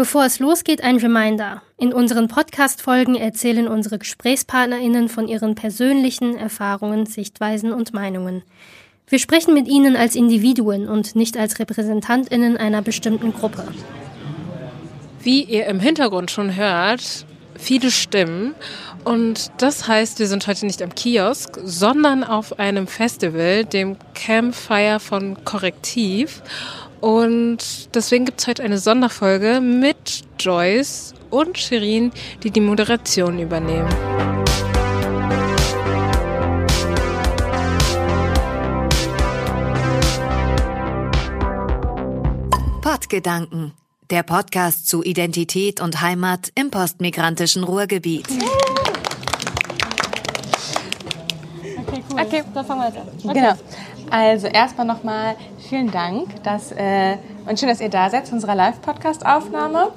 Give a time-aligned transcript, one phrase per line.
[0.00, 1.60] Bevor es losgeht, ein Reminder.
[1.76, 8.42] In unseren Podcast-Folgen erzählen unsere GesprächspartnerInnen von ihren persönlichen Erfahrungen, Sichtweisen und Meinungen.
[9.08, 13.62] Wir sprechen mit ihnen als Individuen und nicht als RepräsentantInnen einer bestimmten Gruppe.
[15.22, 17.26] Wie ihr im Hintergrund schon hört,
[17.58, 18.54] viele Stimmen.
[19.04, 24.98] Und das heißt, wir sind heute nicht am Kiosk, sondern auf einem Festival, dem Campfire
[24.98, 26.42] von Korrektiv.
[27.00, 33.88] Und deswegen gibt es heute eine Sonderfolge mit Joyce und Shirin, die die Moderation übernehmen.
[42.82, 43.72] Pottgedanken,
[44.10, 48.26] der Podcast zu Identität und Heimat im postmigrantischen Ruhrgebiet.
[51.78, 52.20] Okay, cool.
[52.20, 53.08] Okay, dann fangen wir jetzt an.
[53.22, 53.34] Okay.
[53.34, 53.54] Genau.
[54.10, 55.36] Also erstmal nochmal
[55.68, 57.16] vielen Dank, dass, äh,
[57.48, 59.92] und schön, dass ihr da seid zu unserer Live-Podcast-Aufnahme.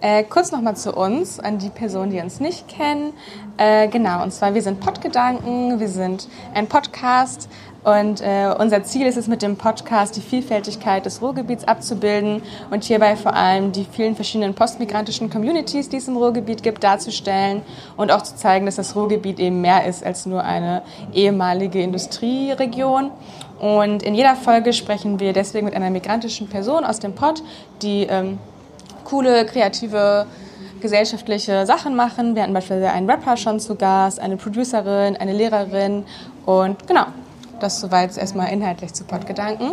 [0.00, 3.12] Äh, kurz nochmal zu uns, an die Personen, die uns nicht kennen.
[3.58, 7.50] Äh, genau, und zwar wir sind Podgedanken, wir sind ein Podcast
[7.84, 12.84] und äh, unser Ziel ist es mit dem Podcast, die Vielfältigkeit des Ruhrgebiets abzubilden und
[12.84, 17.62] hierbei vor allem die vielen verschiedenen postmigrantischen Communities, die es im Ruhrgebiet gibt, darzustellen
[17.96, 20.82] und auch zu zeigen, dass das Ruhrgebiet eben mehr ist als nur eine
[21.12, 23.10] ehemalige Industrieregion.
[23.58, 27.42] Und in jeder Folge sprechen wir deswegen mit einer migrantischen Person aus dem Pod,
[27.82, 28.38] die ähm,
[29.04, 30.26] coole, kreative
[30.80, 32.34] gesellschaftliche Sachen machen.
[32.34, 36.04] Wir hatten beispielsweise einen Rapper schon zu Gast, eine Producerin, eine Lehrerin
[36.46, 37.06] und genau,
[37.60, 39.72] das soweit erstmal inhaltlich zu Podgedanken.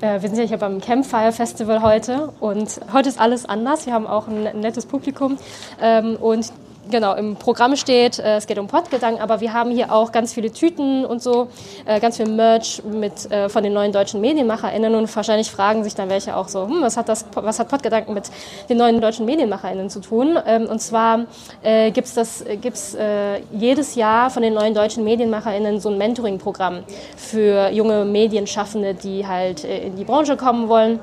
[0.00, 3.86] Äh, wir sind ja hier beim Campfire Festival heute und heute ist alles anders.
[3.86, 5.38] Wir haben auch ein nettes Publikum
[5.80, 6.52] ähm, und
[6.90, 10.32] genau, im Programm steht, äh, es geht um Pottgedanken, aber wir haben hier auch ganz
[10.32, 11.48] viele Tüten und so,
[11.86, 15.94] äh, ganz viel Merch mit, äh, von den neuen deutschen MedienmacherInnen und wahrscheinlich fragen sich
[15.94, 18.24] dann welche auch so, hm, was hat das, was hat Pottgedanken mit
[18.68, 20.38] den neuen deutschen MedienmacherInnen zu tun?
[20.46, 21.26] Ähm, und zwar
[21.62, 26.80] äh, gibt's das, gibt's äh, jedes Jahr von den neuen deutschen MedienmacherInnen so ein Mentoring-Programm
[27.16, 31.00] für junge Medienschaffende, die halt äh, in die Branche kommen wollen.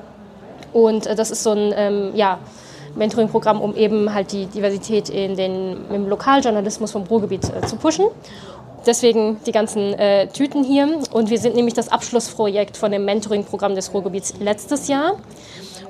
[0.74, 2.40] Und äh, das ist so ein, ähm, ja,
[2.98, 8.06] Mentoring-Programm, um eben halt die Diversität in den, im Lokaljournalismus vom Ruhrgebiet äh, zu pushen.
[8.86, 10.88] Deswegen die ganzen äh, Tüten hier.
[11.12, 15.18] Und wir sind nämlich das Abschlussprojekt von dem Mentoring-Programm des Ruhrgebiets letztes Jahr.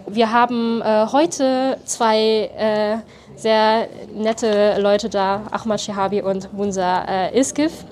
[0.07, 2.97] Wir haben äh, heute zwei äh,
[3.35, 7.85] sehr nette Leute da, Ahmad Shehabi und Munsa äh, Iskif.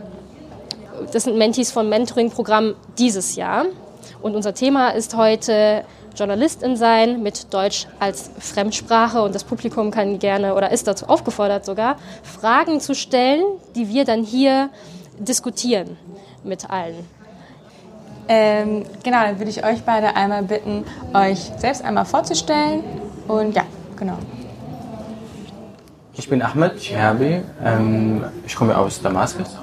[1.12, 3.66] Das sind Mentees vom Mentoring-Programm dieses Jahr.
[4.22, 5.84] Und unser Thema ist heute
[6.16, 11.66] Journalistin sein mit Deutsch als Fremdsprache und das Publikum kann gerne oder ist dazu aufgefordert
[11.66, 13.44] sogar, Fragen zu stellen,
[13.76, 14.70] die wir dann hier
[15.20, 15.98] diskutieren
[16.44, 17.06] mit allen.
[18.28, 20.84] Ähm, genau, dann würde ich euch beide einmal bitten,
[21.14, 22.84] euch selbst einmal vorzustellen
[23.28, 23.64] und ja,
[23.96, 24.18] genau.
[26.18, 29.58] Ich bin Ahmed Shihabi, ähm, ich komme aus Damaskus.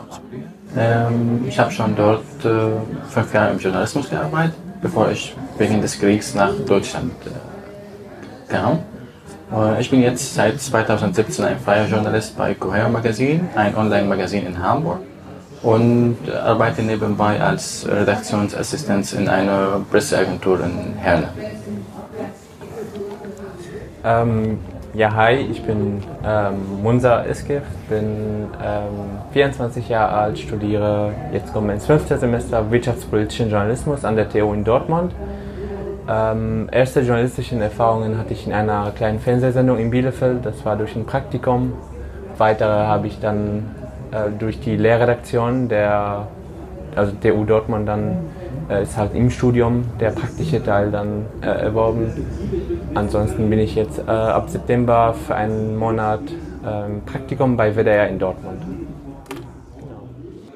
[0.76, 2.72] Ähm, ich habe schon dort äh,
[3.08, 8.80] fünf Jahre im Journalismus gearbeitet bevor ich wegen des Kriegs nach Deutschland äh, kam.
[9.54, 14.60] Äh, ich bin jetzt seit 2017 ein freier Journalist bei Coher Magazin, ein Online-Magazin in
[14.60, 14.98] Hamburg
[15.62, 21.28] und arbeite nebenbei als Redaktionsassistent in einer Presseagentur in Herne.
[24.04, 24.58] Ähm,
[24.94, 31.72] ja, hi, ich bin ähm, Munsa Iskif, bin ähm, 24 Jahre alt, studiere jetzt komme
[31.72, 35.12] ins fünfte Semester Wirtschaftspolitischen Journalismus an der TU in Dortmund.
[36.08, 40.96] Ähm, erste journalistische Erfahrungen hatte ich in einer kleinen Fernsehsendung in Bielefeld, das war durch
[40.96, 41.74] ein Praktikum.
[42.38, 43.70] Weitere habe ich dann
[44.10, 46.26] äh, durch die Lehrredaktion der
[46.96, 48.18] also TU Dortmund dann
[48.68, 52.12] äh, ist halt im Studium der praktische Teil dann äh, erworben.
[52.94, 56.20] Ansonsten bin ich jetzt äh, ab September für einen Monat
[56.66, 58.62] ähm, Praktikum bei WDR in Dortmund.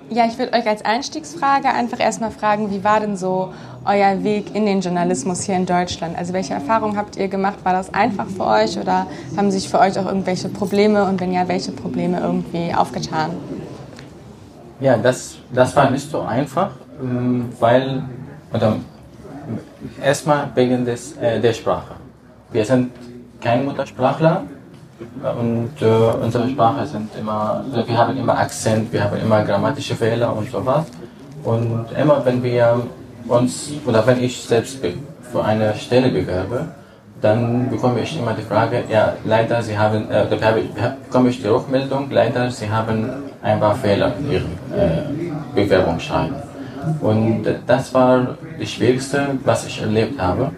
[0.09, 3.53] Ja, ich würde euch als Einstiegsfrage einfach erstmal fragen, wie war denn so
[3.84, 6.17] euer Weg in den Journalismus hier in Deutschland?
[6.17, 7.59] Also welche Erfahrungen habt ihr gemacht?
[7.65, 11.33] War das einfach für euch oder haben sich für euch auch irgendwelche Probleme und wenn
[11.33, 13.30] ja, welche Probleme irgendwie aufgetan?
[14.78, 16.71] Ja, das, das war nicht so einfach.
[17.03, 18.04] Ähm, weil,
[18.53, 18.77] oder
[20.03, 21.95] erstmal wegen des, äh, der Sprache.
[22.53, 22.92] Wir sind
[23.41, 24.45] kein Muttersprachler
[24.98, 29.95] und äh, unsere Sprache sind immer, also wir haben immer Akzent, wir haben immer grammatische
[29.95, 30.87] Fehler und sowas.
[31.45, 32.81] Und immer wenn wir
[33.28, 34.78] uns, oder wenn ich selbst
[35.33, 36.69] für eine Stelle bewerbe,
[37.21, 42.10] dann bekomme ich immer die Frage, ja, leider, Sie haben, äh, bekomme ich die Rückmeldung,
[42.10, 43.10] leider, Sie haben
[43.42, 46.37] ein paar Fehler in Ihrem äh, Bewerbungsschreiben.
[47.01, 50.51] Und das war das Schwierigste, was ich erlebt habe.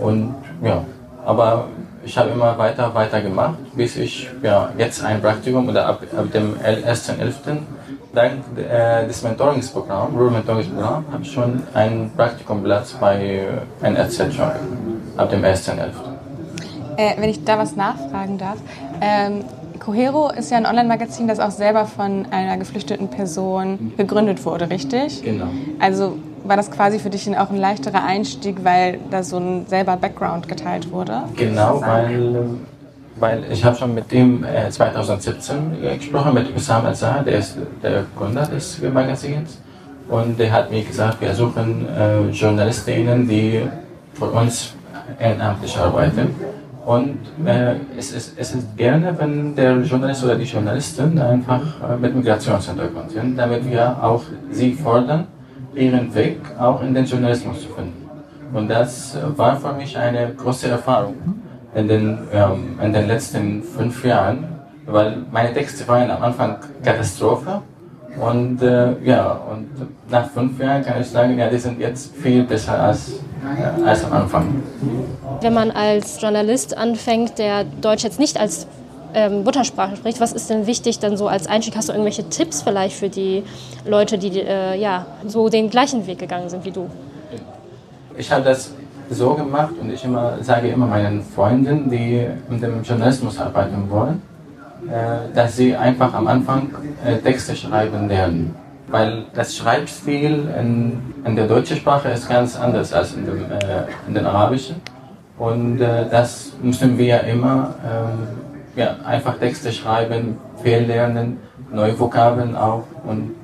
[0.00, 0.82] Und ja,
[1.26, 1.66] Aber
[2.06, 6.32] ich habe immer weiter, weiter gemacht, bis ich ja, jetzt ein Praktikum oder ab, ab
[6.32, 7.58] dem 1.11.
[8.14, 13.44] dank äh, des Mentoringsprogramms, Rural Mentoringsprogramm, habe ich schon einen Praktikumplatz bei
[13.82, 14.52] NRZ schon
[15.16, 15.90] ab dem 1.11.
[16.96, 18.58] Äh, wenn ich da was nachfragen darf,
[19.00, 19.44] ähm,
[19.80, 25.22] Cohero ist ja ein Online-Magazin, das auch selber von einer geflüchteten Person gegründet wurde, richtig?
[25.22, 25.48] Genau.
[25.80, 26.16] Also
[26.48, 30.48] war das quasi für dich auch ein leichterer Einstieg, weil da so ein selber Background
[30.48, 31.22] geteilt wurde?
[31.36, 32.46] Genau, weil,
[33.16, 38.04] weil ich habe schon mit ihm äh, 2017 gesprochen, mit Usam Azhar, der ist der
[38.16, 39.58] Gründer des Magazins.
[40.08, 43.62] Und der hat mir gesagt, wir suchen äh, Journalistinnen, die
[44.14, 44.74] für uns
[45.18, 46.34] ehrenamtlich arbeiten.
[46.86, 51.96] Und äh, es, ist, es ist gerne, wenn der Journalist oder die Journalistin einfach äh,
[51.96, 54.22] mit Migrationshintergrund sind, damit wir auch
[54.52, 55.26] sie fordern,
[55.76, 58.08] ihren Weg auch in den Journalismus zu finden.
[58.52, 61.16] Und das war für mich eine große Erfahrung
[61.74, 64.46] in den, ähm, in den letzten fünf Jahren,
[64.86, 67.60] weil meine Texte waren am Anfang Katastrophe
[68.18, 69.68] und äh, ja, und
[70.10, 74.04] nach fünf Jahren kann ich sagen, ja, die sind jetzt viel besser als, äh, als
[74.04, 74.62] am Anfang.
[75.42, 78.66] Wenn man als Journalist anfängt, der Deutsch jetzt nicht als
[79.16, 81.74] ähm, Muttersprache spricht, was ist denn wichtig dann so als Einstieg?
[81.74, 83.42] Hast du irgendwelche Tipps vielleicht für die
[83.86, 86.88] Leute, die äh, ja, so den gleichen Weg gegangen sind wie du?
[88.16, 88.72] Ich habe das
[89.08, 94.20] so gemacht und ich immer, sage immer meinen Freunden, die mit dem Journalismus arbeiten wollen,
[94.86, 96.70] äh, dass sie einfach am Anfang
[97.04, 98.54] äh, Texte schreiben lernen.
[98.88, 103.84] Weil das Schreibstil in, in der deutschen Sprache ist ganz anders als in dem, äh,
[104.06, 104.76] in den arabischen.
[105.38, 108.45] Und äh, das müssen wir immer ähm,
[108.76, 111.38] ja, einfach Texte schreiben, viel lernen,
[111.72, 112.84] neue Vokabeln auch.
[113.04, 113.34] Und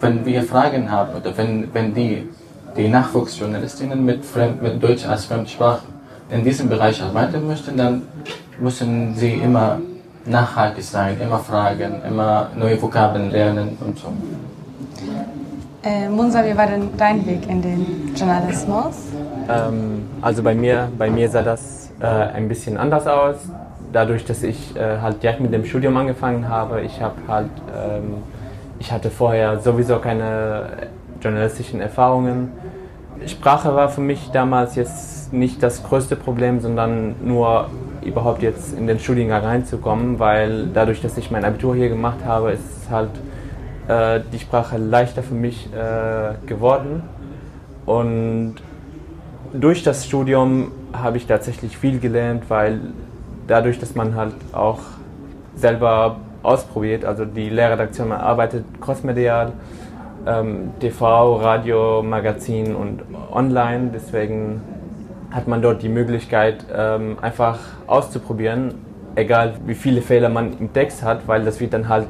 [0.00, 2.28] wenn wir Fragen haben oder wenn, wenn die,
[2.76, 5.82] die Nachwuchsjournalistinnen mit, Fremd, mit Deutsch als Fremdsprache
[6.30, 8.02] in diesem Bereich arbeiten möchten, dann
[8.58, 9.80] müssen sie immer
[10.24, 14.08] nachhaltig sein, immer fragen, immer neue Vokabeln lernen und so.
[15.82, 18.96] Äh, Munsa, wie war denn dein Weg in den Journalismus?
[19.50, 23.36] Ähm, also bei mir, bei mir sah das äh, ein bisschen anders aus.
[23.94, 28.14] Dadurch, dass ich äh, halt direkt mit dem Studium angefangen habe, ich habe halt, ähm,
[28.80, 30.88] ich hatte vorher sowieso keine
[31.22, 32.50] journalistischen Erfahrungen.
[33.24, 37.68] Sprache war für mich damals jetzt nicht das größte Problem, sondern nur
[38.04, 42.50] überhaupt jetzt in den Studiengang reinzukommen, weil dadurch, dass ich mein Abitur hier gemacht habe,
[42.50, 43.10] ist halt
[43.86, 47.04] äh, die Sprache leichter für mich äh, geworden.
[47.86, 48.56] Und
[49.52, 52.80] durch das Studium habe ich tatsächlich viel gelernt, weil
[53.46, 54.80] dadurch, dass man halt auch
[55.56, 59.52] selber ausprobiert, also die Lehrredaktion, man arbeitet crossmedial,
[60.26, 63.02] ähm, TV, Radio, Magazin und
[63.32, 64.62] online, deswegen
[65.30, 68.74] hat man dort die Möglichkeit, ähm, einfach auszuprobieren,
[69.16, 72.06] egal wie viele Fehler man im Text hat, weil das wird dann halt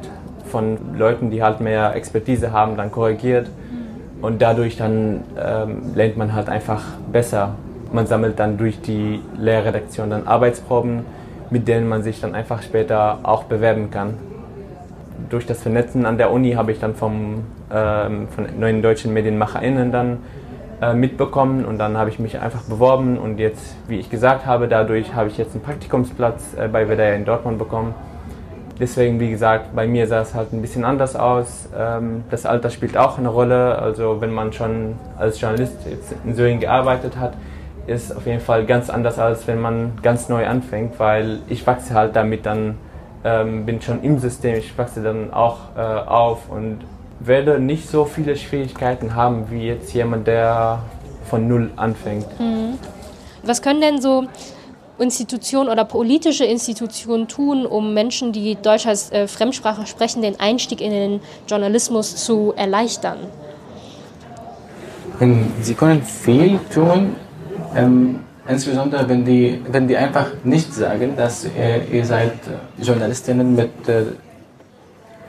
[0.47, 3.49] von Leuten, die halt mehr Expertise haben, dann korrigiert.
[4.21, 6.83] Und dadurch dann ähm, lernt man halt einfach
[7.13, 7.55] besser.
[7.93, 11.05] Man sammelt dann durch die Lehrredaktion dann Arbeitsproben,
[11.55, 14.15] mit denen man sich dann einfach später auch bewerben kann.
[15.31, 19.93] Durch das Vernetzen an der Uni habe ich dann vom, ähm, von neuen deutschen MedienmacherInnen
[19.93, 20.19] dann
[20.83, 24.67] äh, mitbekommen und dann habe ich mich einfach beworben und jetzt, wie ich gesagt habe,
[24.67, 27.95] dadurch habe ich jetzt einen Praktikumsplatz äh, bei WDR in Dortmund bekommen.
[28.81, 31.69] Deswegen, wie gesagt, bei mir sah es halt ein bisschen anders aus.
[31.79, 33.79] Ähm, das Alter spielt auch eine Rolle.
[33.79, 35.77] Also wenn man schon als Journalist
[36.25, 37.35] in Syrien gearbeitet hat,
[37.87, 41.95] ist auf jeden Fall ganz anders, als wenn man ganz neu anfängt, weil ich wachse
[41.95, 42.79] halt damit dann,
[43.25, 46.81] ähm, bin schon im System, ich wachse dann auch äh, auf und
[47.21, 50.81] werde nicht so viele Schwierigkeiten haben wie jetzt jemand, der
[51.29, 52.27] von Null anfängt.
[52.39, 52.79] Mhm.
[53.43, 54.25] Was können denn so
[54.99, 60.81] Institutionen oder politische Institutionen tun, um Menschen, die Deutsch als äh, Fremdsprache sprechen, den Einstieg
[60.81, 63.19] in den Journalismus zu erleichtern?
[65.63, 67.15] Sie können viel tun,
[67.75, 72.33] ähm, insbesondere wenn die, wenn die einfach nicht sagen, dass äh, ihr seid
[72.79, 74.05] Journalistinnen mit, äh,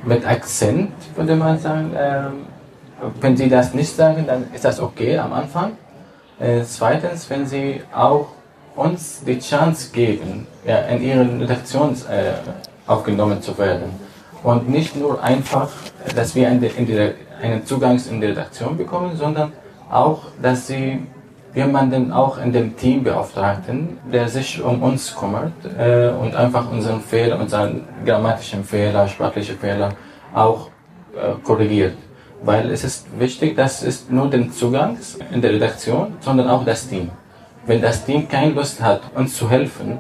[0.04, 1.92] mit Akzent, würde man sagen.
[1.98, 2.34] Ähm,
[3.20, 5.74] wenn sie das nicht sagen, dann ist das okay am Anfang.
[6.40, 8.28] Äh, zweitens, wenn sie auch
[8.76, 12.34] uns die Chance geben, ja, in ihren Redaktionen äh,
[12.88, 13.90] aufgenommen zu werden.
[14.44, 15.70] Und nicht nur einfach,
[16.16, 16.70] dass wir eine,
[17.42, 19.54] einen Zugang in die Redaktion bekommen, sondern
[19.90, 21.00] auch, dass sie
[21.56, 27.02] jemanden auch in dem Team beauftragten, der sich um uns kümmert äh, und einfach unseren
[27.02, 29.90] Fehler, unseren grammatischen Fehler, sprachlichen Fehler
[30.34, 30.70] auch
[31.16, 31.96] äh, korrigiert.
[32.44, 34.98] Weil es ist wichtig, dass es nur den Zugang
[35.32, 37.10] in der Redaktion, sondern auch das Team.
[37.66, 40.00] wenn das Team keine Lust hat, uns zu helfen,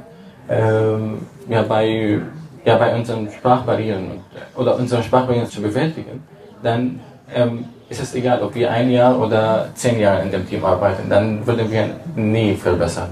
[0.50, 2.22] ähm, ja, bei,
[2.64, 4.22] ja, bei unseren Sprachbarrieren
[4.56, 6.24] oder unsere Sprachbarrieren zu bewältigen,
[6.62, 7.00] dann
[7.34, 11.10] ähm, ist es egal, ob wir ein Jahr oder zehn Jahre in dem Team arbeiten,
[11.10, 13.10] dann würden wir nie verbessern.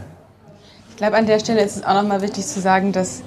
[0.89, 3.23] Ich glaube, an der Stelle ist es auch nochmal wichtig zu sagen, dass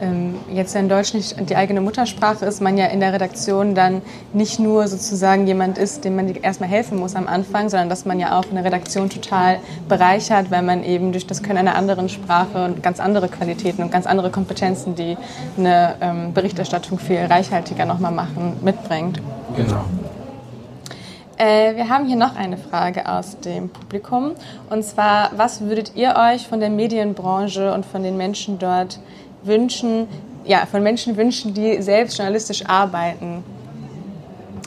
[0.00, 4.02] ähm, jetzt in Deutsch nicht die eigene Muttersprache ist, man ja in der Redaktion dann
[4.32, 8.20] nicht nur sozusagen jemand ist, dem man erstmal helfen muss am Anfang, sondern dass man
[8.20, 12.64] ja auch eine Redaktion total bereichert, weil man eben durch das Können einer anderen Sprache
[12.64, 15.16] und ganz andere Qualitäten und ganz andere Kompetenzen, die
[15.56, 19.20] eine ähm, Berichterstattung viel reichhaltiger nochmal machen, mitbringt.
[19.56, 19.84] Genau.
[21.38, 24.32] Äh, wir haben hier noch eine Frage aus dem Publikum.
[24.70, 28.98] Und zwar, was würdet ihr euch von der Medienbranche und von den Menschen dort
[29.44, 30.08] wünschen,
[30.44, 33.44] ja, von Menschen wünschen, die selbst journalistisch arbeiten?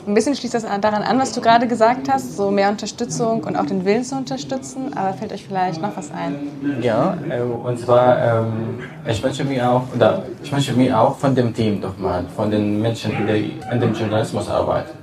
[0.06, 3.54] Ein bisschen schließt das daran an, was du gerade gesagt hast, so mehr Unterstützung und
[3.54, 4.96] auch den Willen zu unterstützen.
[4.96, 6.80] Aber fällt euch vielleicht noch was ein?
[6.80, 11.34] Ja, äh, und zwar, ähm, ich wünsche mir auch, oder ich wünsche mir auch von
[11.34, 14.96] dem Team doch mal, von den Menschen, die in dem Journalismus arbeiten,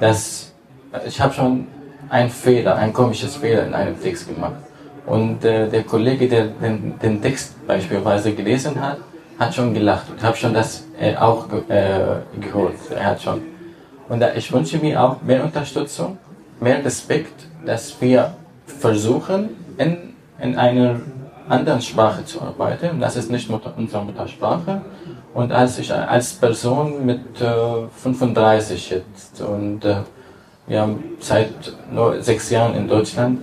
[0.00, 0.53] dass
[1.06, 1.66] ich habe schon
[2.08, 4.54] einen Fehler, ein komisches Fehler in einem Text gemacht.
[5.06, 8.98] Und äh, der Kollege, der den, den, Text beispielsweise gelesen hat,
[9.38, 10.06] hat schon gelacht.
[10.16, 12.74] Ich habe schon das äh, auch äh, gehört.
[12.94, 13.42] Er hat schon.
[14.08, 16.18] Und äh, ich wünsche mir auch mehr Unterstützung,
[16.60, 18.34] mehr Respekt, dass wir
[18.66, 21.00] versuchen, in, in einer
[21.48, 23.00] anderen Sprache zu arbeiten.
[23.00, 24.80] Das ist nicht Mutter, unsere Muttersprache.
[25.34, 29.96] Und als ich als Person mit 35 äh, jetzt und äh,
[30.66, 33.42] wir haben seit nur sechs Jahren in Deutschland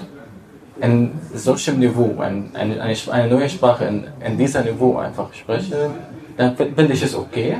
[0.81, 5.91] in solchem Niveau, ein, eine, eine, neue Sprache in, in diesem Niveau einfach spreche,
[6.37, 7.57] dann finde ich es okay.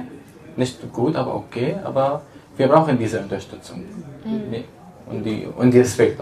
[0.55, 1.75] Nicht gut, aber okay.
[1.83, 2.23] Aber
[2.57, 3.83] wir brauchen diese Unterstützung.
[4.25, 4.63] Mhm.
[5.09, 6.19] Und, die, und die Respekt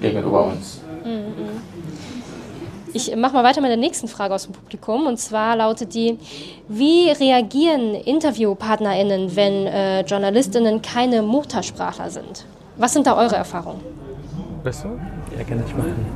[0.00, 0.80] gegenüber uns.
[2.92, 5.06] Ich mache mal weiter mit der nächsten Frage aus dem Publikum.
[5.06, 6.18] Und zwar lautet die,
[6.68, 12.44] wie reagieren InterviewpartnerInnen, wenn äh, JournalistInnen keine Muttersprachler sind?
[12.76, 13.80] Was sind da eure Erfahrungen?
[14.64, 14.88] Bist du?
[15.36, 16.06] Ja, kann ich machen.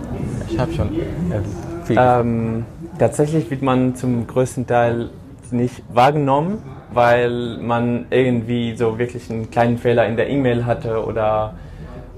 [0.50, 2.64] Ich habe schon äh, ähm,
[2.98, 5.10] tatsächlich wird man zum größten Teil
[5.50, 6.62] nicht wahrgenommen,
[6.92, 11.54] weil man irgendwie so wirklich einen kleinen Fehler in der E-Mail hatte oder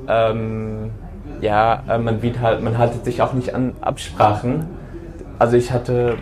[0.09, 0.91] ähm,
[1.41, 4.67] ja, äh, man, halt, man haltet sich auch nicht an Absprachen.
[5.39, 6.17] Also ich hatte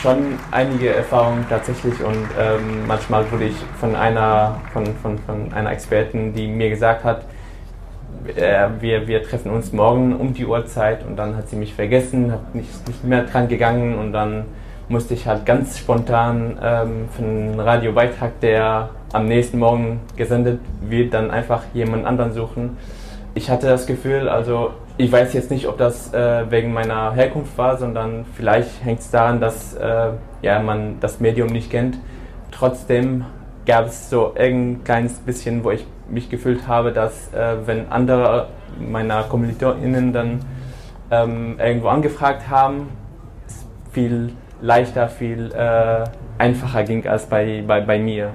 [0.00, 5.70] schon einige Erfahrungen tatsächlich und ähm, manchmal wurde ich von einer, von, von, von einer
[5.70, 7.24] Expertin, die mir gesagt hat,
[8.36, 12.32] äh, wir, wir treffen uns morgen um die Uhrzeit und dann hat sie mich vergessen,
[12.32, 14.44] hat nicht, nicht mehr dran gegangen und dann
[14.88, 21.14] musste ich halt ganz spontan ähm, für einen Radiobeitrag, der am nächsten Morgen gesendet wird,
[21.14, 22.76] dann einfach jemand anderen suchen
[23.34, 27.56] ich hatte das Gefühl, also ich weiß jetzt nicht, ob das äh, wegen meiner Herkunft
[27.56, 30.10] war, sondern vielleicht hängt es daran, dass äh,
[30.42, 31.98] ja, man das Medium nicht kennt.
[32.50, 33.24] Trotzdem
[33.66, 38.48] gab es so ein kleines bisschen, wo ich mich gefühlt habe, dass äh, wenn andere
[38.78, 40.40] meiner KommilitonInnen dann
[41.10, 42.88] ähm, irgendwo angefragt haben,
[43.46, 46.04] es viel leichter, viel äh,
[46.38, 48.30] einfacher ging als bei, bei, bei mir.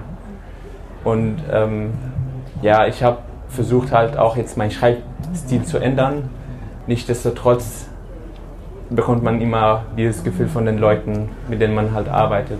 [1.04, 1.92] Und ähm,
[2.62, 6.30] ja, ich habe versucht halt auch jetzt meinen Schreibstil zu ändern.
[6.86, 7.86] Nichtsdestotrotz
[8.90, 12.58] bekommt man immer dieses Gefühl von den Leuten, mit denen man halt arbeitet.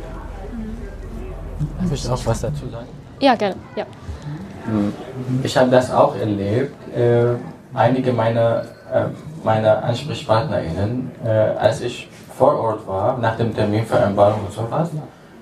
[1.81, 2.87] Darf ich auch was dazu sagen?
[3.21, 3.57] Ja, gerne.
[3.77, 3.85] Ja.
[4.65, 4.93] Hm.
[5.43, 6.75] Ich habe das auch erlebt.
[6.95, 7.35] Äh,
[7.75, 9.07] einige meiner, äh,
[9.43, 14.91] meiner AnsprechpartnerInnen, äh, als ich vor Ort war, nach dem Terminvereinbarung und sowas,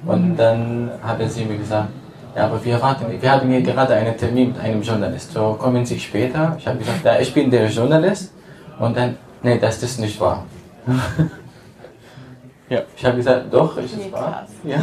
[0.06, 1.88] und dann haben sie mir gesagt,
[2.36, 5.32] ja, aber wir, warten, wir haben hier gerade einen Termin mit einem Journalist.
[5.32, 6.54] So kommen Sie später.
[6.58, 8.30] Ich habe gesagt, ja, ich bin der Journalist.
[8.78, 10.44] Und dann, nee, das ist nicht wahr.
[12.68, 14.46] ja, ich habe gesagt, doch, ist es wahr.
[14.64, 14.80] Ja.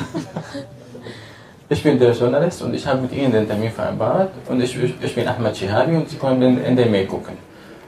[1.70, 4.32] Ich bin der Journalist und ich habe mit Ihnen den Termin vereinbart.
[4.50, 7.38] Und ich, ich bin Ahmad Shihari und Sie können in der Mail gucken.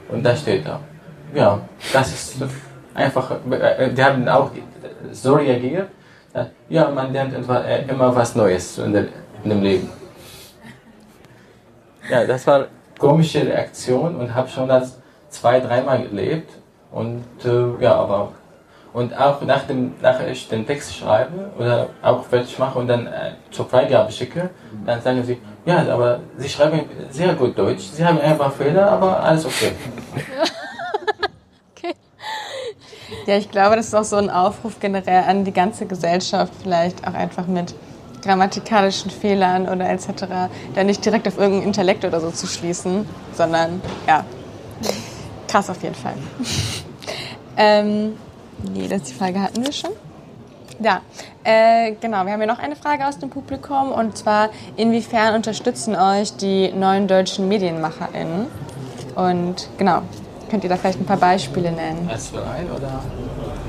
[0.08, 0.80] Und da steht da.
[1.34, 1.60] Ja,
[1.92, 2.36] das ist
[2.94, 4.50] einfach, die haben auch
[5.10, 5.88] so reagiert.
[6.68, 9.06] Ja, man lernt äh, immer was Neues in der,
[9.44, 9.90] in dem Leben.
[12.10, 16.50] Ja, das war eine komische Reaktion und habe schon das zwei, dreimal gelebt.
[16.92, 18.32] Und äh, ja, aber
[18.96, 23.06] und auch nach dem, nachher ich den Text schreibe oder auch fertig mache und dann
[23.06, 24.48] äh, zur Freigabe schicke,
[24.86, 29.22] dann sagen sie, ja, aber Sie schreiben sehr gut Deutsch, Sie haben einfach Fehler, aber
[29.22, 29.72] alles okay.
[31.76, 31.94] okay.
[33.26, 37.06] Ja, ich glaube, das ist auch so ein Aufruf generell an die ganze Gesellschaft, vielleicht
[37.06, 37.74] auch einfach mit
[38.26, 40.08] grammatikalischen Fehlern oder etc.
[40.74, 44.24] da nicht direkt auf irgendeinen Intellekt oder so zu schließen, sondern ja,
[45.48, 46.14] krass auf jeden Fall.
[47.58, 48.16] Ähm,
[48.74, 49.92] nee, das die Frage hatten wir schon.
[50.78, 51.00] Ja,
[51.42, 52.26] äh, genau.
[52.26, 56.70] Wir haben hier noch eine Frage aus dem Publikum und zwar, inwiefern unterstützen euch die
[56.72, 58.46] neuen deutschen MedienmacherInnen?
[59.14, 60.02] Und genau,
[60.50, 62.08] könnt ihr da vielleicht ein paar Beispiele nennen?
[62.10, 63.02] Als Verein oder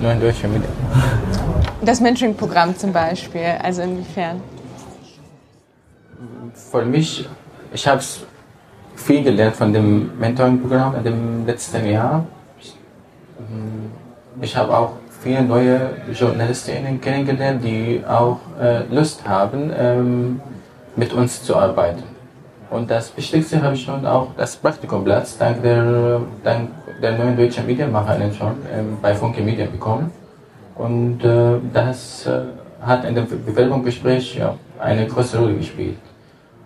[0.02, 0.74] neuen deutschen Medien?
[1.82, 4.42] Das Mentoring-Programm zum Beispiel, also inwiefern?
[6.72, 7.28] Für mich,
[7.72, 8.02] ich habe
[8.96, 12.26] viel gelernt von dem Mentoring-Programm in dem letzten Jahr.
[14.42, 20.42] Ich habe auch viele neue Journalistinnen kennengelernt, die auch äh, Lust haben, ähm,
[20.96, 22.04] mit uns zu arbeiten.
[22.70, 26.70] Und das Wichtigste habe ich schon auch das Praktikumplatz dank der, dank
[27.02, 30.12] der neuen deutschen Medienmacherin schon ähm, bei Funke Media bekommen.
[30.78, 32.42] Und äh, das äh,
[32.82, 35.98] hat in dem Bewerbungsgespräch ja, eine große Rolle gespielt.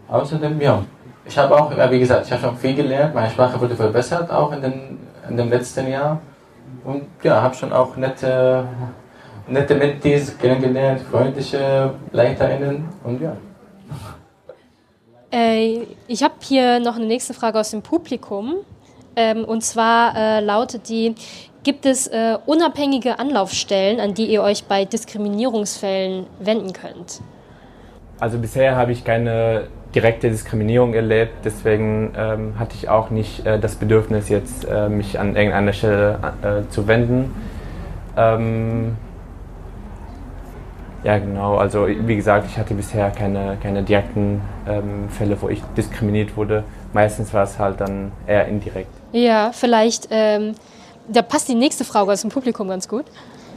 [0.09, 0.83] Außerdem, ja,
[1.23, 4.51] ich habe auch, wie gesagt, ich habe schon viel gelernt, meine Sprache wurde verbessert auch
[4.51, 4.99] in, den,
[5.29, 6.19] in dem letzten Jahr.
[6.83, 8.65] Und ja, habe schon auch nette,
[9.47, 13.37] nette Mentees kennengelernt, freundliche LeiterInnen und ja.
[15.31, 18.55] Äh, ich habe hier noch eine nächste Frage aus dem Publikum.
[19.15, 21.15] Ähm, und zwar äh, lautet die,
[21.63, 27.21] gibt es äh, unabhängige Anlaufstellen, an die ihr euch bei Diskriminierungsfällen wenden könnt?
[28.19, 33.59] Also bisher habe ich keine direkte Diskriminierung erlebt, deswegen ähm, hatte ich auch nicht äh,
[33.59, 37.33] das Bedürfnis, jetzt äh, mich an irgendeiner Stelle äh, zu wenden.
[38.15, 38.95] Ähm,
[41.03, 41.57] ja, genau.
[41.57, 46.63] Also wie gesagt, ich hatte bisher keine, keine direkten ähm, Fälle, wo ich diskriminiert wurde.
[46.93, 48.91] Meistens war es halt dann eher indirekt.
[49.11, 50.53] Ja, vielleicht, ähm,
[51.07, 53.05] da passt die nächste Frage aus dem Publikum ganz gut.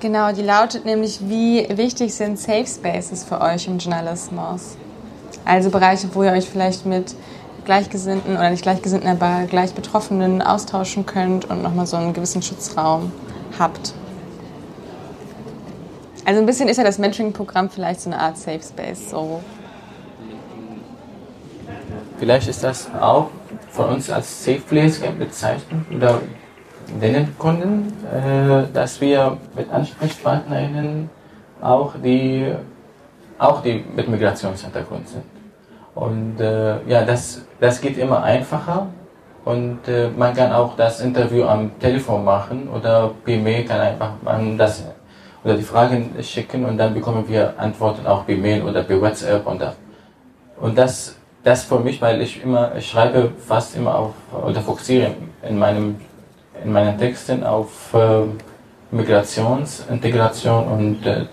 [0.01, 4.77] Genau, die lautet nämlich, wie wichtig sind Safe Spaces für euch im Journalismus?
[5.45, 7.15] Also Bereiche, wo ihr euch vielleicht mit
[7.65, 13.13] Gleichgesinnten oder nicht Gleichgesinnten, aber Gleichbetroffenen austauschen könnt und nochmal so einen gewissen Schutzraum
[13.59, 13.95] habt.
[16.27, 19.11] Also ein bisschen ist ja das Mentoring-Programm vielleicht so eine Art Safe Space.
[19.11, 19.43] So.
[22.19, 23.29] Vielleicht ist das auch
[23.71, 26.21] von uns als Safe Place bezeichnet oder
[27.01, 31.11] nennen können, äh, dass wir mit AnsprechpartnerInnen
[31.61, 32.55] auch die,
[33.39, 35.25] auch die mit Migrationshintergrund sind.
[35.95, 38.89] Und äh, ja, das, das geht immer einfacher
[39.45, 44.13] und äh, man kann auch das Interview am Telefon machen oder per Mail kann einfach
[44.23, 44.85] man das
[45.45, 49.47] oder die Fragen schicken und dann bekommen wir Antworten auch per Mail oder per WhatsApp
[49.47, 49.77] und das.
[50.61, 55.11] Und das, das für mich, weil ich immer, ich schreibe fast immer auf, oder fokussiere
[55.47, 55.97] in meinem,
[56.63, 58.23] in meinen Texten auf äh,
[58.91, 61.27] Migrations, Integration und äh,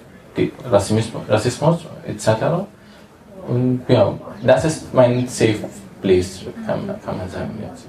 [0.69, 2.27] Rassismus, Rassismus etc.
[3.47, 5.59] Und ja, das ist mein Safe
[6.01, 7.85] Place, kann, kann man sagen jetzt.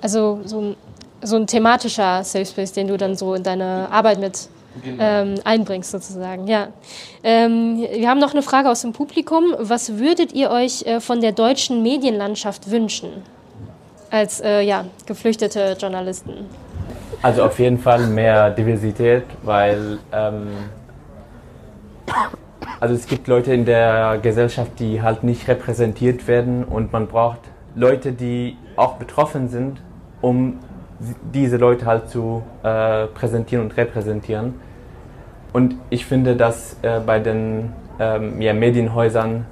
[0.00, 0.76] Also so ein,
[1.22, 4.48] so ein thematischer Safe Space, den du dann so in deine Arbeit mit
[4.82, 4.96] genau.
[5.00, 6.48] ähm, einbringst sozusagen.
[6.48, 6.68] Ja.
[7.22, 9.54] Ähm, wir haben noch eine Frage aus dem Publikum.
[9.58, 13.10] Was würdet ihr euch äh, von der deutschen Medienlandschaft wünschen
[14.12, 16.46] als äh, ja, geflüchtete Journalisten?
[17.22, 20.48] Also auf jeden Fall mehr Diversität, weil ähm,
[22.78, 27.40] also es gibt Leute in der Gesellschaft, die halt nicht repräsentiert werden und man braucht
[27.74, 29.80] Leute, die auch betroffen sind,
[30.20, 30.58] um
[31.32, 34.54] diese Leute halt zu äh, präsentieren und repräsentieren.
[35.52, 39.46] Und ich finde, dass äh, bei den ähm, ja, Medienhäusern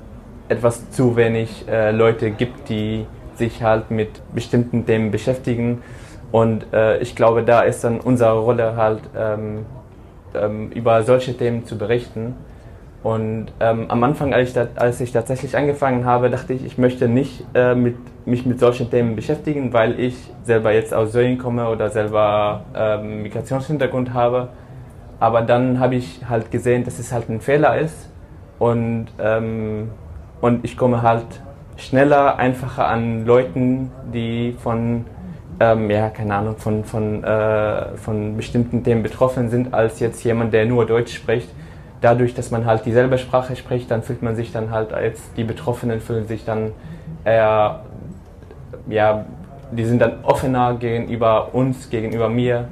[0.49, 3.07] etwas zu wenig äh, Leute gibt, die
[3.41, 5.83] sich halt mit bestimmten Themen beschäftigen.
[6.31, 9.67] Und äh, ich glaube, da ist dann unsere Rolle halt, ähm,
[10.35, 12.37] ähm, über solche Themen zu berichten.
[13.03, 16.77] Und ähm, am Anfang, als ich, da, als ich, tatsächlich angefangen habe, dachte ich, ich
[16.79, 21.39] möchte nicht äh, mit, mich mit solchen Themen beschäftigen, weil ich selber jetzt aus Syrien
[21.39, 24.51] komme oder selber ähm, Migrationshintergrund habe.
[25.19, 28.11] Aber dann habe ich halt gesehen, dass es halt ein Fehler ist
[28.59, 29.91] und, ähm,
[30.43, 31.27] und ich komme halt
[31.81, 35.07] schneller, einfacher an Leuten, die von,
[35.59, 40.53] ähm, ja, keine Ahnung, von, von, äh, von bestimmten Themen betroffen sind, als jetzt jemand,
[40.53, 41.49] der nur Deutsch spricht.
[42.01, 45.45] Dadurch, dass man halt dieselbe Sprache spricht, dann fühlt man sich dann halt als die
[45.45, 46.73] Betroffenen fühlen sich dann
[47.25, 47.81] eher,
[48.89, 49.27] ja,
[49.71, 52.69] die sind dann offener gegenüber uns, gegenüber mir.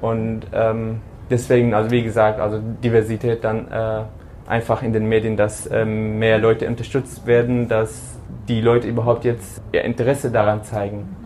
[0.00, 4.02] Und ähm, deswegen, also wie gesagt, also Diversität dann äh,
[4.46, 8.11] einfach in den Medien, dass ähm, mehr Leute unterstützt werden, dass
[8.48, 11.16] die Leute überhaupt jetzt ihr Interesse daran zeigen.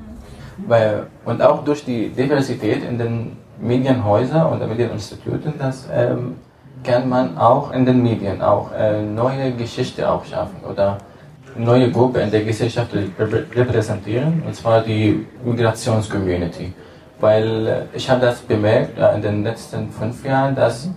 [0.67, 6.37] Weil, und auch durch die Diversität in den Medienhäusern und den Medieninstituten, dass ähm,
[6.85, 10.99] kann man auch in den Medien auch äh, neue Geschichte auch schaffen oder
[11.57, 12.91] neue Gruppe in der Gesellschaft
[13.55, 16.73] repräsentieren, und zwar die Migrationscommunity.
[17.21, 20.91] weil äh, ich habe das bemerkt äh, in den letzten fünf Jahren, dass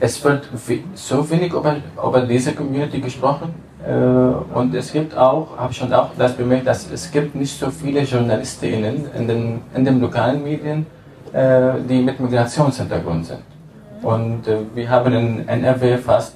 [0.00, 0.48] es wird
[0.94, 3.54] so wenig über, über diese Community gesprochen
[3.90, 8.02] und es gibt auch, habe schon auch das bemerkt, dass es gibt nicht so viele
[8.02, 10.86] JournalistInnen in den, in den lokalen Medien,
[11.32, 13.42] äh, die mit Migrationshintergrund sind.
[14.02, 16.34] Und äh, wir haben in NRW fast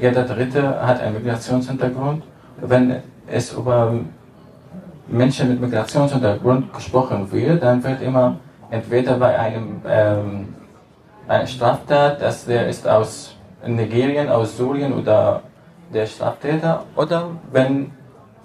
[0.00, 2.22] jeder Dritte hat einen Migrationshintergrund.
[2.62, 3.92] Wenn es über
[5.08, 8.36] Menschen mit Migrationshintergrund gesprochen wird, dann wird immer
[8.70, 10.48] entweder bei einem ähm,
[11.26, 15.42] eine Straftat, dass der ist aus Nigerien, aus Syrien oder
[15.92, 17.92] der Straftäter oder wenn,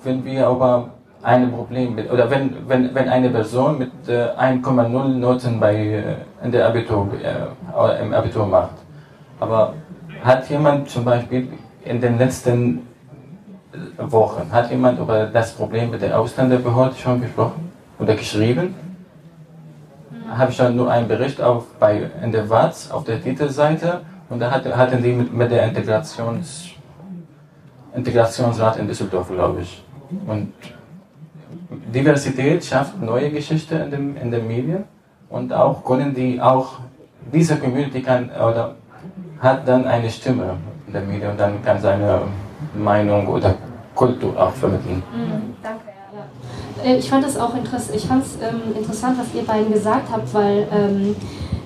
[0.03, 0.89] wenn wir über
[1.21, 6.03] ein Problem oder wenn, wenn, wenn eine Person mit äh, 1,0 Noten bei, äh,
[6.43, 8.75] in der Abitur, äh, im Abitur macht.
[9.39, 9.73] Aber
[10.23, 11.47] hat jemand zum Beispiel
[11.83, 12.87] in den letzten
[13.97, 18.75] Wochen, hat jemand über das Problem mit der Ausländerbehörde schon gesprochen oder geschrieben?
[20.29, 24.39] Habe ich dann nur einen Bericht auf, bei, in der WAZ auf der Titelseite und
[24.39, 26.74] da hatten die mit, mit der Integrations
[27.95, 29.83] Integrationsrat in Düsseldorf, glaube ich.
[30.27, 30.53] Und
[31.93, 34.83] Diversität schafft neue Geschichte in, dem, in den Medien
[35.29, 36.79] und auch können die auch
[37.33, 38.75] diese Community kann oder
[39.39, 42.21] hat dann eine Stimme in den Medien und dann kann seine
[42.77, 43.55] Meinung oder
[43.93, 45.01] Kultur auch vermitteln.
[45.13, 45.85] Mhm, danke.
[46.13, 46.83] Ja.
[46.83, 50.33] Äh, ich fand es auch interess ich fand's, ähm, interessant, was ihr beiden gesagt habt,
[50.33, 51.15] weil ähm,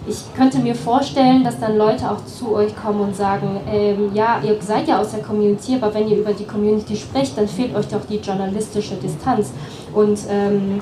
[0.10, 4.42] ich könnte mir vorstellen, dass dann Leute auch zu euch kommen und sagen, ähm, ja,
[4.44, 7.76] ihr seid ja aus der Community, aber wenn ihr über die Community sprecht, dann fehlt
[7.76, 9.52] euch doch die journalistische Distanz.
[9.94, 10.82] Und ähm,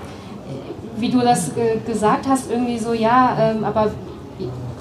[0.98, 3.92] wie du das äh, gesagt hast, irgendwie so, ja, ähm, aber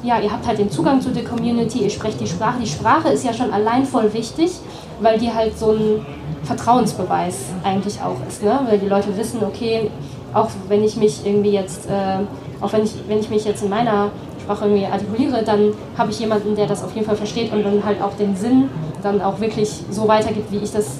[0.03, 2.61] ja, ihr habt halt den Zugang zu der Community, ihr sprecht die Sprache.
[2.63, 4.53] Die Sprache ist ja schon allein voll wichtig,
[5.01, 6.07] weil die halt so ein
[6.45, 8.61] Vertrauensbeweis eigentlich auch ist, ne?
[8.69, 9.91] weil die Leute wissen, okay,
[10.33, 12.19] auch wenn ich mich irgendwie jetzt, äh,
[12.61, 14.11] auch wenn ich, wenn ich mich jetzt in meiner
[14.47, 17.85] Sprache irgendwie artikuliere, dann habe ich jemanden, der das auf jeden Fall versteht und dann
[17.85, 18.69] halt auch den Sinn
[19.03, 20.99] dann auch wirklich so weitergibt, wie ich das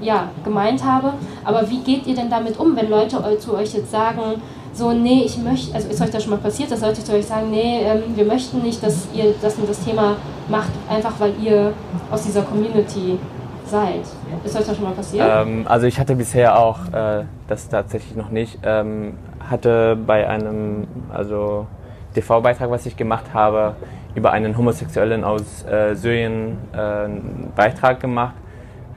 [0.00, 1.12] ja, gemeint habe.
[1.44, 4.40] Aber wie geht ihr denn damit um, wenn Leute zu euch jetzt sagen,
[4.72, 7.26] so, nee, ich möchte, also ist euch das schon mal passiert, dass Leute zu euch
[7.26, 10.16] sagen, nee, ähm, wir möchten nicht, dass ihr das und das Thema
[10.48, 11.72] macht, einfach weil ihr
[12.10, 13.18] aus dieser Community
[13.66, 14.02] seid.
[14.44, 15.26] Ist euch das schon mal passiert?
[15.28, 18.58] Ähm, also ich hatte bisher auch äh, das tatsächlich noch nicht.
[18.62, 19.14] Ähm,
[19.48, 21.66] hatte bei einem, also
[22.14, 23.76] TV-Beitrag, was ich gemacht habe,
[24.14, 28.34] über einen Homosexuellen aus äh, Syrien äh, einen Beitrag gemacht.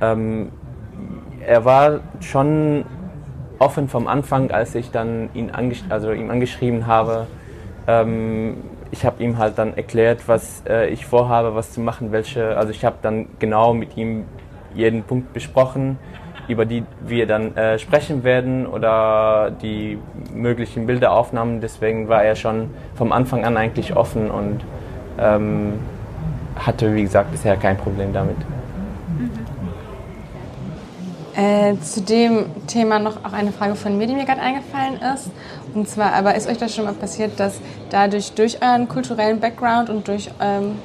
[0.01, 0.51] Ähm,
[1.45, 2.85] er war schon
[3.59, 5.51] offen vom Anfang, als ich dann ihn,
[5.89, 7.27] also ihm angeschrieben habe.
[7.87, 8.57] Ähm,
[8.91, 12.57] ich habe ihm halt dann erklärt, was äh, ich vorhabe, was zu machen, welche.
[12.57, 14.25] Also ich habe dann genau mit ihm
[14.73, 15.97] jeden Punkt besprochen
[16.47, 19.97] über die wir dann äh, sprechen werden oder die
[20.33, 21.61] möglichen Bilderaufnahmen.
[21.61, 24.61] Deswegen war er schon vom Anfang an eigentlich offen und
[25.19, 25.79] ähm,
[26.55, 28.37] hatte, wie gesagt, bisher kein Problem damit.
[31.35, 35.31] Äh, zu dem Thema noch auch eine Frage von mir, die mir gerade eingefallen ist.
[35.73, 39.89] Und zwar, aber ist euch das schon mal passiert, dass dadurch durch euren kulturellen Background
[39.89, 40.75] und durch ähm,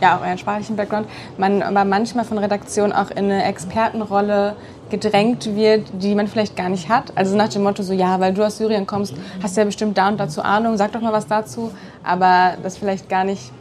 [0.00, 4.56] ja, auch euren sprachlichen Background, man aber manchmal von Redaktion auch in eine Expertenrolle
[4.90, 7.12] gedrängt wird, die man vielleicht gar nicht hat.
[7.16, 9.98] Also nach dem Motto so, ja, weil du aus Syrien kommst, hast du ja bestimmt
[9.98, 11.72] da und dazu Ahnung, sag doch mal was dazu.
[12.02, 13.52] Aber das vielleicht gar nicht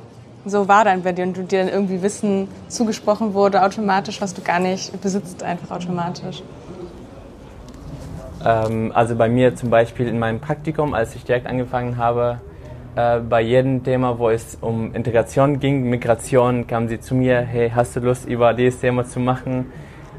[0.45, 4.33] so war dann bei dir und du dir dann irgendwie Wissen zugesprochen wurde automatisch, was
[4.33, 6.43] du gar nicht besitzt, einfach automatisch.
[8.45, 12.39] Ähm, also bei mir zum Beispiel in meinem Praktikum, als ich direkt angefangen habe,
[12.95, 17.71] äh, bei jedem Thema, wo es um Integration ging, Migration, kamen sie zu mir, hey,
[17.73, 19.65] hast du Lust, über dieses Thema zu machen?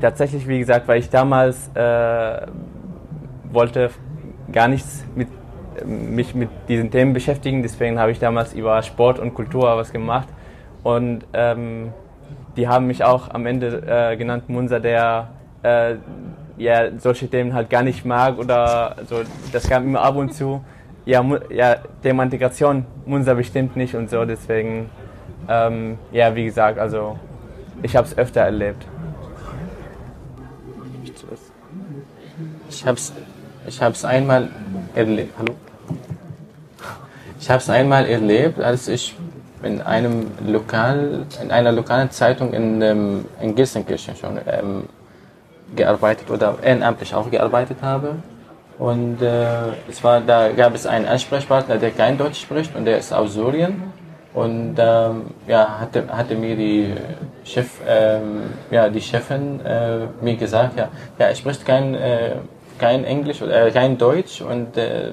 [0.01, 2.47] Tatsächlich, wie gesagt, weil ich damals äh,
[3.53, 3.91] wollte
[4.53, 5.29] gar nichts mit
[5.85, 10.29] mich mit diesen Themen beschäftigen, deswegen habe ich damals über Sport und Kultur was gemacht
[10.83, 11.93] und ähm,
[12.57, 15.29] die haben mich auch am Ende äh, genannt Munsa, der
[15.63, 15.97] äh,
[16.57, 19.17] ja solche Themen halt gar nicht mag oder so.
[19.53, 20.65] Das kam immer ab und zu.
[21.05, 24.25] Ja, ja Thema Integration Munsa bestimmt nicht und so.
[24.25, 24.89] Deswegen
[25.49, 27.19] ähm, ja, wie gesagt, also
[27.83, 28.87] ich habe es öfter erlebt.
[32.77, 33.11] Ich habe es
[33.67, 34.51] ich hab's einmal
[34.95, 35.33] erlebt.
[35.39, 35.55] Hallo?
[37.41, 39.15] Ich habe es einmal erlebt, als ich
[39.63, 44.85] in einem Lokal, in einer lokalen Zeitung in, ähm, in Gelsenkirchen schon ähm,
[45.75, 48.17] gearbeitet oder ehrenamtlich auch gearbeitet habe.
[48.79, 52.99] Und äh, es war, da gab es einen Ansprechpartner, der kein Deutsch spricht und der
[52.99, 53.85] ist aus Syrien.
[54.35, 56.93] Und ähm, ja, hatte, hatte mir die
[57.43, 62.33] Chef, ähm, ja, die Chefin äh, mir gesagt, ja, ja, er spricht kein äh,
[62.79, 65.13] kein Englisch oder äh, kein Deutsch und äh,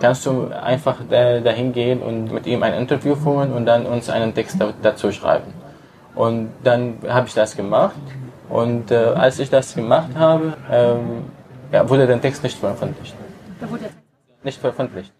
[0.00, 4.34] kannst du einfach dahin gehen und mit ihm ein Interview führen und dann uns einen
[4.34, 5.52] Text dazu schreiben.
[6.14, 7.96] Und dann habe ich das gemacht.
[8.48, 11.24] Und äh, als ich das gemacht habe, ähm,
[11.72, 13.14] ja, wurde der Text nicht veröffentlicht.
[14.42, 15.12] Nicht veröffentlicht.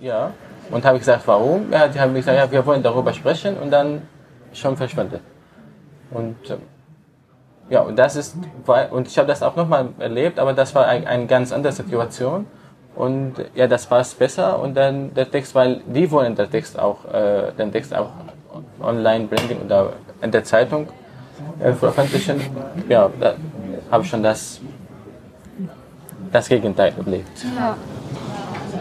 [0.00, 0.32] Ja.
[0.70, 1.70] Und habe ich gesagt, warum?
[1.70, 4.02] Ja, die haben gesagt, ja, wir wollen darüber sprechen und dann
[4.52, 5.20] schon verschwindet.
[6.10, 6.56] Und äh,
[7.72, 8.36] ja, und das ist,
[8.90, 12.46] und ich habe das auch nochmal erlebt, aber das war eine ein ganz andere Situation.
[12.94, 14.60] Und ja, das war es besser.
[14.60, 18.10] Und dann der Text, weil die wollen den Text auch, äh, den Text auch
[18.78, 20.86] online bringen oder in der Zeitung
[21.60, 22.42] äh, veröffentlichen.
[22.90, 23.36] Ja, da
[23.90, 24.60] habe ich schon das,
[26.30, 27.38] das Gegenteil erlebt.
[27.56, 27.74] Ja.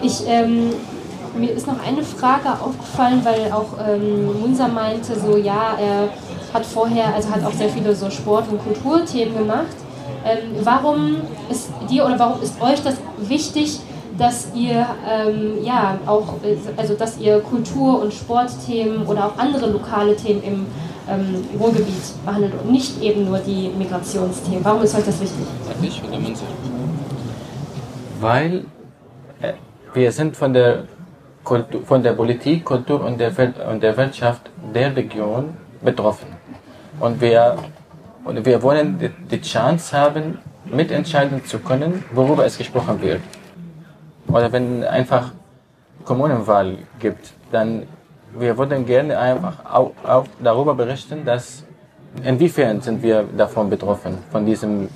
[0.01, 0.73] Ich, ähm,
[1.37, 6.09] mir ist noch eine Frage aufgefallen, weil auch ähm, Munsa meinte, so ja, er
[6.53, 9.75] hat vorher, also hat auch sehr viele so Sport- und Kulturthemen gemacht.
[10.25, 11.17] Ähm, warum
[11.49, 13.79] ist dir oder warum ist euch das wichtig,
[14.17, 16.35] dass ihr ähm, ja auch,
[16.77, 20.65] also dass ihr Kultur- und Sportthemen oder auch andere lokale Themen im
[21.09, 24.63] ähm, Ruhrgebiet behandelt und nicht eben nur die Migrationsthemen.
[24.63, 25.45] Warum ist euch das wichtig?
[25.81, 26.19] Ich oder
[28.19, 28.65] Weil
[29.41, 29.53] äh,
[29.93, 30.83] wir sind von der
[31.43, 33.31] Kultur, von der Politik, Kultur und der,
[33.71, 36.27] und der Wirtschaft der Region betroffen.
[37.01, 37.57] Und wir,
[38.23, 43.21] und wir wollen die, die Chance haben, mitentscheiden zu können, worüber es gesprochen wird.
[44.27, 45.31] Oder wenn einfach
[46.05, 47.87] Kommunenwahl gibt, dann
[48.33, 51.65] wir würden gerne einfach auch, auch darüber berichten, dass
[52.23, 54.87] inwiefern sind wir davon betroffen, von, diesem,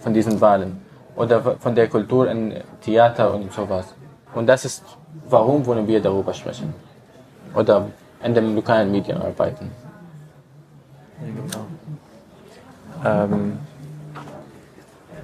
[0.00, 0.80] von diesen Wahlen
[1.16, 3.94] oder von der Kultur in Theater und sowas.
[4.34, 4.84] Und das ist,
[5.28, 6.72] warum wollen wir darüber sprechen
[7.54, 7.86] oder
[8.22, 9.70] in den lokalen Medien arbeiten.
[11.20, 11.66] Ja, genau.
[13.34, 13.58] Ähm,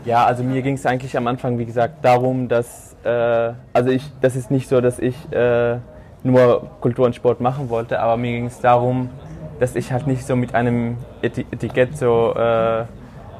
[0.05, 4.11] ja, also mir ging es eigentlich am Anfang, wie gesagt, darum, dass, äh, also ich,
[4.21, 5.79] das ist nicht so, dass ich äh,
[6.23, 9.09] nur Kultur und Sport machen wollte, aber mir ging es darum,
[9.61, 12.85] dass ich halt nicht so mit einem Etikett so äh,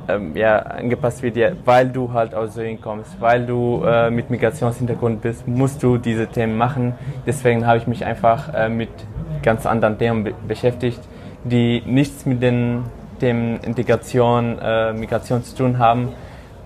[0.09, 5.23] ähm, ja, angepasst wird, weil du halt aus Syrien kommst, weil du äh, mit Migrationshintergrund
[5.23, 6.95] bist, musst du diese Themen machen.
[7.27, 8.91] Deswegen habe ich mich einfach äh, mit
[9.43, 11.01] ganz anderen Themen be beschäftigt,
[11.45, 12.85] die nichts mit den
[13.21, 16.11] Themen Integration, äh, Migration zu tun haben.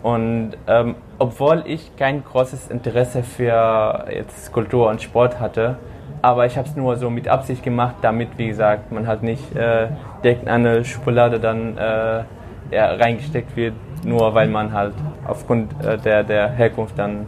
[0.03, 5.77] Und ähm, obwohl ich kein großes Interesse für jetzt Kultur und Sport hatte,
[6.23, 9.55] aber ich habe es nur so mit Absicht gemacht, damit, wie gesagt, man halt nicht
[9.55, 9.88] äh,
[10.23, 12.23] direkt in eine Schokolade dann äh,
[12.71, 14.95] ja, reingesteckt wird, nur weil man halt
[15.27, 17.27] aufgrund äh, der, der Herkunft dann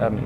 [0.00, 0.18] ähm,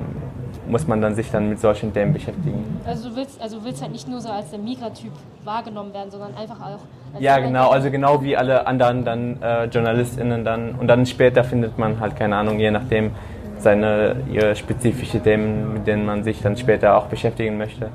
[0.67, 2.79] muss man dann sich dann mit solchen Themen beschäftigen.
[2.85, 5.11] Also du willst, also willst halt nicht nur so als der Migratyp
[5.43, 7.19] wahrgenommen werden, sondern einfach auch.
[7.19, 11.77] ja, genau, also genau wie alle anderen dann äh, JournalistInnen dann und dann später findet
[11.77, 13.11] man halt keine Ahnung, je nachdem
[13.57, 17.89] seine ihre spezifische Themen, mit denen man sich dann später auch beschäftigen möchte.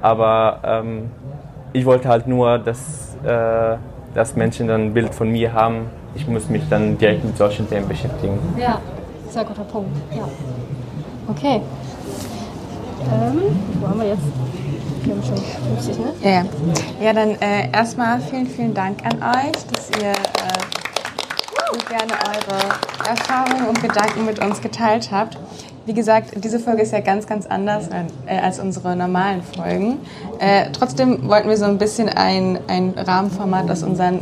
[0.00, 1.10] Aber ähm,
[1.72, 3.76] ich wollte halt nur, dass, äh,
[4.14, 5.86] dass Menschen dann ein Bild von mir haben.
[6.14, 8.38] Ich muss mich dann direkt mit solchen Themen beschäftigen.
[8.56, 8.80] Ja,
[9.28, 9.96] sehr guter Punkt.
[10.16, 10.28] Ja.
[11.28, 11.60] Okay.
[13.00, 14.22] Ähm, wo haben wir jetzt?
[15.02, 15.36] Wir haben schon
[15.76, 16.14] 50, ne?
[16.22, 16.44] Ja, ja.
[17.00, 20.14] ja dann äh, erstmal vielen, vielen Dank an euch, dass ihr äh,
[21.72, 25.38] so gerne eure Erfahrungen und Gedanken mit uns geteilt habt.
[25.88, 27.88] Wie gesagt, diese Folge ist ja ganz, ganz anders
[28.26, 30.00] äh, als unsere normalen Folgen.
[30.38, 34.20] Äh, trotzdem wollten wir so ein bisschen ein, ein Rahmenformat aus unseren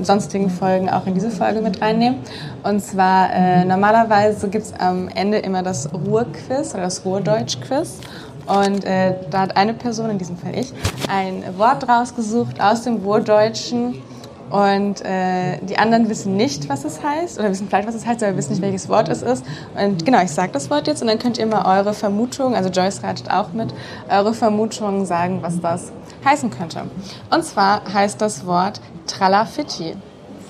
[0.00, 2.20] sonstigen Folgen auch in diese Folge mit reinnehmen.
[2.62, 7.98] Und zwar, äh, normalerweise gibt es am Ende immer das Ruhrquiz oder das Ruhrdeutsch-Quiz.
[8.46, 10.72] Und äh, da hat eine Person, in diesem Fall ich,
[11.12, 14.00] ein Wort rausgesucht aus dem Ruhrdeutschen
[14.50, 18.22] und äh, die anderen wissen nicht, was es heißt, oder wissen vielleicht, was es heißt,
[18.22, 19.44] aber wissen nicht, welches Wort es ist.
[19.80, 22.70] Und genau, ich sage das Wort jetzt und dann könnt ihr mal eure Vermutungen, also
[22.70, 23.74] Joyce ratet auch mit,
[24.10, 25.92] eure Vermutungen sagen, was das
[26.24, 26.82] heißen könnte.
[27.30, 29.96] Und zwar heißt das Wort Tralafitti.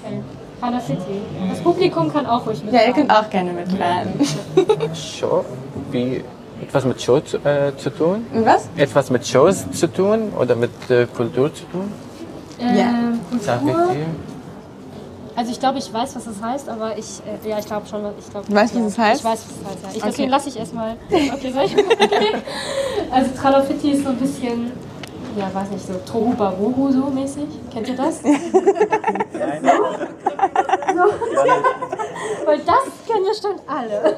[0.04, 0.20] Okay.
[0.60, 1.22] Tralafitti.
[1.50, 2.80] Das Publikum kann auch ruhig mitraten.
[2.80, 4.94] Ja, ihr könnt auch gerne mitraten.
[4.94, 5.44] Show,
[5.90, 6.24] wie
[6.60, 8.26] etwas mit Show zu, äh, zu tun?
[8.32, 8.68] Was?
[8.76, 11.92] Etwas mit Shows zu tun oder mit äh, Kultur zu tun?
[12.58, 13.58] Ja.
[13.58, 13.96] Kultur.
[15.38, 18.00] Also ich glaube, ich weiß, was das heißt, aber ich, äh, ja, ich glaube schon,
[18.18, 18.48] ich glaube.
[18.48, 19.20] Du weißt, was es heißt?
[19.20, 19.88] Ich weiß, was es heißt, ja.
[19.90, 20.06] Ich, okay.
[20.08, 20.96] Deswegen lasse ich erstmal.
[21.06, 21.76] Okay, soll ich?
[21.76, 22.42] Okay.
[23.12, 24.72] Also Tralafitti ist so ein bisschen,
[25.36, 27.46] ja, weiß nicht, so Tohu Baruhu so mäßig.
[27.72, 28.20] Kennt ihr das?
[28.24, 28.40] Nein.
[30.92, 31.04] so.
[32.44, 34.16] Weil das kennen ja schon alle.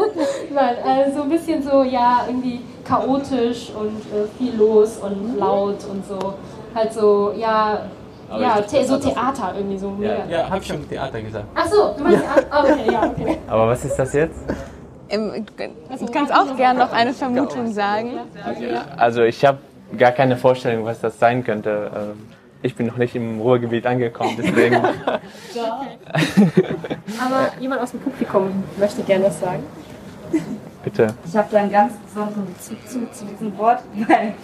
[0.54, 5.84] Weil, äh, so ein bisschen so, ja, irgendwie chaotisch und äh, viel los und laut
[5.90, 6.34] und so.
[6.74, 7.82] Halt so, ja,
[8.30, 9.96] aber ja, the so Theater irgendwie so.
[10.00, 11.46] Ja, ja habe ich schon Theater gesagt.
[11.54, 12.34] Ach so, du meinst ja.
[12.34, 12.64] Theater?
[12.64, 13.38] Okay, ja, okay.
[13.48, 14.38] Aber was ist das jetzt?
[15.10, 18.20] Du kannst auch gerne noch eine Vermutung sagen.
[18.96, 19.58] Also ich habe
[19.98, 21.90] gar keine Vorstellung, was das sein könnte.
[21.94, 22.28] Ähm,
[22.62, 24.76] ich bin noch nicht im Ruhrgebiet angekommen, deswegen.
[27.20, 29.64] Aber jemand aus dem Publikum möchte gerne was sagen.
[30.82, 31.08] Bitte.
[31.26, 34.34] Ich habe da einen ganz besonderen Bezug zu, zu diesem Wort, weil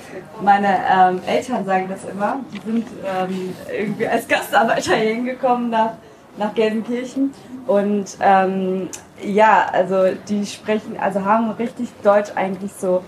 [0.43, 2.41] meine ähm, Eltern sagen das immer.
[2.53, 5.93] Die sind ähm, irgendwie als Gastarbeiter hier hingekommen nach,
[6.37, 7.33] nach Gelsenkirchen.
[7.67, 8.89] Und ähm,
[9.23, 13.03] ja, also die sprechen, also haben richtig Deutsch eigentlich so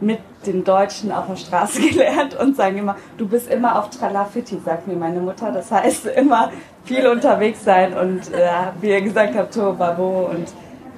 [0.00, 4.60] mit den Deutschen auf der Straße gelernt und sagen immer, du bist immer auf Tralafitti,
[4.64, 5.52] sagt mir meine Mutter.
[5.52, 6.50] Das heißt, immer
[6.84, 8.48] viel unterwegs sein und äh,
[8.80, 10.48] wie ihr gesagt habt, To Babo und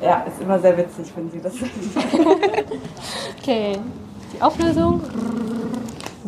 [0.05, 2.27] ja, ist immer sehr witzig, wenn sie das sagen.
[3.39, 3.79] okay,
[4.33, 5.01] die Auflösung?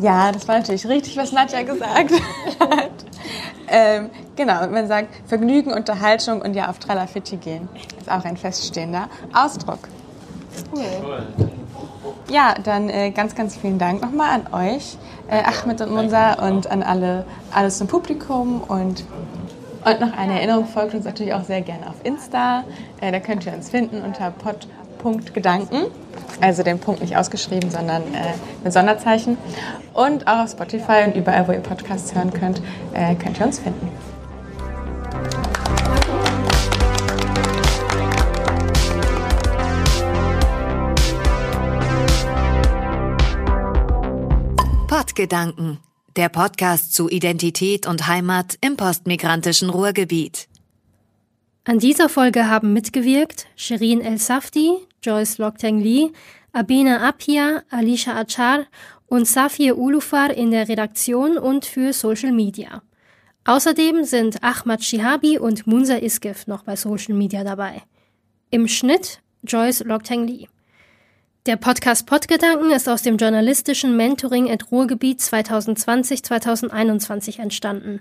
[0.01, 2.13] Ja, das war natürlich richtig, was Nadja gesagt
[2.61, 2.91] hat.
[3.69, 7.69] ähm, genau, man sagt Vergnügen, Unterhaltung und ja auf Tralafitti gehen.
[7.99, 9.81] Ist auch ein feststehender Ausdruck.
[10.75, 11.27] Cool.
[12.29, 14.97] Ja, dann äh, ganz, ganz vielen Dank nochmal an euch,
[15.29, 19.05] äh, Ahmed und Munsa und an alle, alles im Publikum und
[19.87, 22.65] und noch eine Erinnerung folgt uns natürlich auch sehr gerne auf Insta.
[23.01, 25.85] Äh, da könnt ihr uns finden unter pod.gedanken.
[26.41, 29.39] Also den Punkt nicht ausgeschrieben, sondern äh, mit Sonderzeichen.
[29.95, 32.61] Und auch auf Spotify und überall, wo ihr Podcasts hören könnt,
[32.95, 33.89] äh, könnt ihr uns finden.
[44.89, 45.79] Podgedanken
[46.17, 50.49] der Podcast zu Identität und Heimat im postmigrantischen Ruhrgebiet.
[51.65, 56.11] An dieser Folge haben mitgewirkt Shirin El Safdi, Joyce Lokteng Lee,
[56.53, 58.67] Abina Apia, Alicia Achar
[59.07, 62.83] und Safir Ulufar in der Redaktion und für Social Media.
[63.45, 67.83] Außerdem sind Ahmad Shihabi und Munsa Iskif noch bei Social Media dabei.
[68.51, 70.49] Im Schnitt Joyce Lokteng Lee.
[71.47, 78.01] Der Podcast Podgedanken ist aus dem journalistischen Mentoring at Ruhrgebiet 2020-2021 entstanden.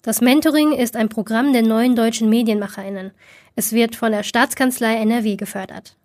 [0.00, 3.10] Das Mentoring ist ein Programm der neuen deutschen Medienmacherinnen.
[3.56, 5.98] Es wird von der Staatskanzlei NRW gefördert.